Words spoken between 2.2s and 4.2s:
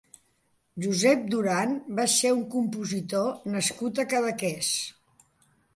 un compositor nascut a